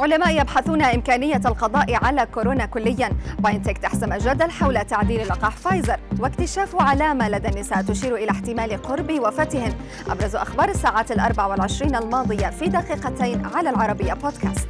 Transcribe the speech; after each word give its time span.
علماء 0.00 0.40
يبحثون 0.40 0.82
إمكانية 0.82 1.40
القضاء 1.46 2.04
على 2.04 2.26
كورونا 2.34 2.66
كليا. 2.66 3.12
باينتك 3.38 3.78
تحسم 3.78 4.12
الجدل 4.12 4.50
حول 4.50 4.84
تعديل 4.84 5.28
لقاح 5.28 5.56
فايزر 5.56 5.96
واكتشاف 6.18 6.82
علامة 6.82 7.28
لدى 7.28 7.48
النساء 7.48 7.82
تشير 7.82 8.16
إلى 8.16 8.30
احتمال 8.30 8.82
قرب 8.82 9.20
وفاتهن 9.20 9.72
أبرز 10.10 10.36
أخبار 10.36 10.68
الساعات 10.68 11.12
الأربع 11.12 11.46
والعشرين 11.46 11.96
الماضية 11.96 12.46
في 12.50 12.68
دقيقتين 12.68 13.46
على 13.54 13.70
العربية 13.70 14.12
بودكاست. 14.12 14.68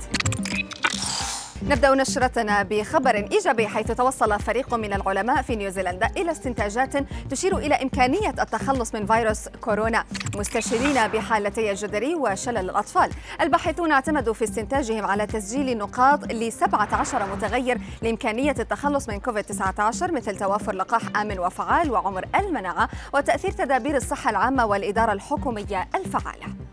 نبدأ 1.63 1.95
نشرتنا 1.95 2.63
بخبر 2.63 3.15
إيجابي 3.33 3.69
حيث 3.69 3.93
توصل 3.93 4.41
فريق 4.41 4.75
من 4.75 4.93
العلماء 4.93 5.43
في 5.43 5.57
نيوزيلندا 5.57 6.11
إلى 6.17 6.31
استنتاجات 6.31 6.93
تشير 7.31 7.59
إلى 7.59 7.75
إمكانية 7.75 8.29
التخلص 8.29 8.95
من 8.95 9.07
فيروس 9.07 9.49
كورونا 9.49 10.05
مستشهدين 10.37 11.09
بحالتي 11.09 11.71
الجدري 11.71 12.15
وشلل 12.15 12.59
الأطفال. 12.59 13.11
الباحثون 13.41 13.93
اعتمدوا 13.93 14.35
في 14.35 14.45
استنتاجهم 14.45 15.05
على 15.05 15.27
تسجيل 15.27 15.79
نقاط 15.79 16.33
ل 16.33 16.53
17 16.53 17.27
متغير 17.37 17.79
لإمكانية 18.03 18.55
التخلص 18.59 19.09
من 19.09 19.21
كوفيد 19.21 19.45
19 19.45 20.13
مثل 20.13 20.37
توافر 20.37 20.75
لقاح 20.75 21.03
آمن 21.17 21.39
وفعال 21.39 21.91
وعمر 21.91 22.25
المناعة 22.39 22.89
وتأثير 23.15 23.51
تدابير 23.51 23.97
الصحة 23.97 24.31
العامة 24.31 24.67
والإدارة 24.67 25.13
الحكومية 25.13 25.89
الفعالة. 25.95 26.70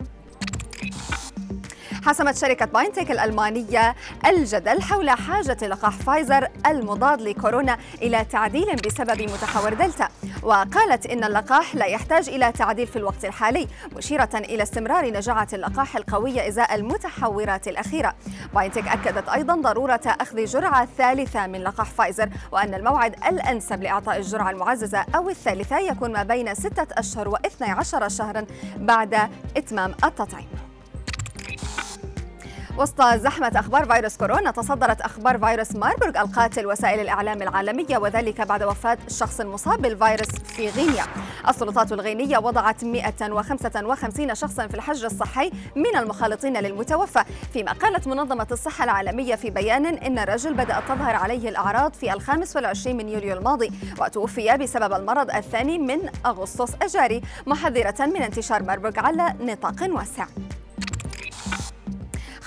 حسمت 2.07 2.37
شركة 2.37 2.65
بايونتك 2.65 3.11
الألمانية 3.11 3.95
الجدل 4.25 4.81
حول 4.81 5.09
حاجة 5.09 5.67
لقاح 5.67 5.97
فايزر 5.97 6.47
المضاد 6.67 7.21
لكورونا 7.21 7.77
إلى 8.01 8.25
تعديل 8.25 8.75
بسبب 8.75 9.21
متحور 9.21 9.73
دلتا. 9.73 10.07
وقالت 10.43 11.05
إن 11.05 11.23
اللقاح 11.23 11.75
لا 11.75 11.85
يحتاج 11.85 12.29
إلى 12.29 12.51
تعديل 12.51 12.87
في 12.87 12.95
الوقت 12.95 13.25
الحالي 13.25 13.67
مشيرة 13.95 14.29
إلى 14.33 14.63
استمرار 14.63 15.05
نجاعة 15.05 15.47
اللقاح 15.53 15.95
القوية 15.95 16.47
إزاء 16.47 16.75
المتحورات 16.75 17.67
الأخيرة. 17.67 18.15
باينتك 18.55 18.87
أكدت 18.87 19.29
أيضا 19.29 19.55
ضرورة 19.55 20.01
أخذ 20.05 20.45
جرعة 20.45 20.87
ثالثة 20.97 21.47
من 21.47 21.63
لقاح 21.63 21.89
فايزر 21.89 22.29
وأن 22.51 22.73
الموعد 22.73 23.15
الأنسب 23.27 23.83
لإعطاء 23.83 24.17
الجرعة 24.17 24.49
المعززة 24.49 25.05
أو 25.15 25.29
الثالثة 25.29 25.79
يكون 25.79 26.11
ما 26.11 26.23
بين 26.23 26.55
ستة 26.55 26.87
أشهر 26.91 27.27
وإثني 27.27 27.71
عشر 27.71 28.09
شهرا 28.09 28.45
بعد 28.77 29.29
إتمام 29.57 29.95
التطعيم. 30.03 30.66
وسط 32.77 33.01
زحمة 33.01 33.51
أخبار 33.55 33.85
فيروس 33.85 34.17
كورونا 34.17 34.51
تصدرت 34.51 35.01
أخبار 35.01 35.37
فيروس 35.37 35.75
ماربورغ 35.75 36.21
القاتل 36.21 36.65
وسائل 36.65 36.99
الإعلام 36.99 37.41
العالمية 37.41 37.97
وذلك 37.97 38.41
بعد 38.41 38.63
وفاة 38.63 38.97
الشخص 39.07 39.39
المصاب 39.39 39.81
بالفيروس 39.81 40.27
في 40.27 40.69
غينيا. 40.69 41.03
السلطات 41.49 41.91
الغينية 41.91 42.37
وضعت 42.37 42.83
155 42.83 44.35
شخصا 44.35 44.67
في 44.67 44.73
الحجر 44.73 45.07
الصحي 45.07 45.51
من 45.75 45.97
المخالطين 45.99 46.57
للمتوفى. 46.57 47.23
فيما 47.53 47.71
قالت 47.71 48.07
منظمة 48.07 48.47
الصحة 48.51 48.83
العالمية 48.83 49.35
في 49.35 49.49
بيان 49.49 49.85
إن 49.85 50.19
الرجل 50.19 50.53
بدأت 50.53 50.83
تظهر 50.87 51.15
عليه 51.15 51.49
الأعراض 51.49 51.93
في 51.93 52.13
الخامس 52.13 52.55
والعشرين 52.55 52.97
من 52.97 53.09
يوليو 53.09 53.37
الماضي 53.37 53.71
وتوفي 54.01 54.57
بسبب 54.57 54.93
المرض 54.93 55.31
الثاني 55.31 55.77
من 55.77 55.99
أغسطس 56.25 56.73
الجاري 56.83 57.21
محذرة 57.47 58.05
من 58.05 58.21
انتشار 58.21 58.63
ماربورغ 58.63 58.99
على 58.99 59.33
نطاق 59.39 59.89
واسع. 59.89 60.25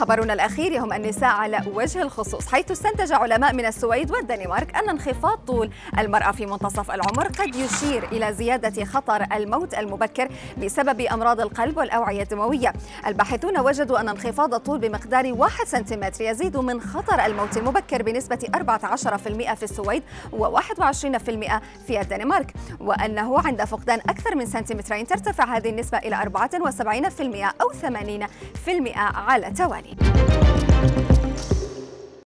خبرنا 0.00 0.32
الأخير 0.32 0.72
يهم 0.72 0.92
النساء 0.92 1.30
على 1.30 1.60
وجه 1.74 2.02
الخصوص 2.02 2.48
حيث 2.48 2.70
استنتج 2.70 3.12
علماء 3.12 3.54
من 3.54 3.66
السويد 3.66 4.10
والدنمارك 4.10 4.76
أن 4.76 4.88
انخفاض 4.88 5.38
طول 5.38 5.70
المرأة 5.98 6.32
في 6.32 6.46
منتصف 6.46 6.90
العمر 6.90 7.26
قد 7.26 7.54
يشير 7.54 8.08
إلى 8.12 8.32
زيادة 8.32 8.84
خطر 8.84 9.26
الموت 9.32 9.74
المبكر 9.74 10.28
بسبب 10.64 11.00
أمراض 11.00 11.40
القلب 11.40 11.76
والأوعية 11.76 12.22
الدموية. 12.22 12.72
الباحثون 13.06 13.58
وجدوا 13.58 14.00
أن 14.00 14.08
انخفاض 14.08 14.54
الطول 14.54 14.78
بمقدار 14.78 15.32
1 15.32 15.64
سنتيمتر 15.66 16.24
يزيد 16.24 16.56
من 16.56 16.80
خطر 16.80 17.26
الموت 17.26 17.56
المبكر 17.56 18.02
بنسبة 18.02 18.38
14% 18.56 19.54
في 19.54 19.62
السويد 19.62 20.02
و21% 20.32 21.60
في 21.86 22.00
الدنمارك 22.00 22.52
وأنه 22.80 23.40
عند 23.40 23.64
فقدان 23.64 23.98
أكثر 23.98 24.34
من 24.34 24.46
سنتيمترين 24.46 25.06
ترتفع 25.06 25.56
هذه 25.56 25.70
النسبة 25.70 25.98
إلى 25.98 26.16
74% 26.16 27.62
أو 27.62 27.72
80% 27.72 28.96
على 28.96 29.46
التوالي 29.46 29.89
Thank 29.98 30.98
you. 30.98 31.09